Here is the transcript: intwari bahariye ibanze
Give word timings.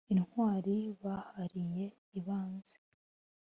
intwari 0.13 0.75
bahariye 1.03 1.83
ibanze 2.19 2.75